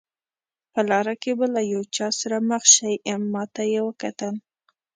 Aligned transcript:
په 0.73 0.81
لاره 0.89 1.13
کې 1.21 1.31
به 1.37 1.45
له 1.55 1.61
یو 1.73 1.81
چا 1.95 2.07
سره 2.19 2.37
مخ 2.49 2.63
شئ، 2.73 2.93
ما 3.31 3.43
ته 3.53 3.63
یې 3.71 3.81
وکتل. 3.87 4.35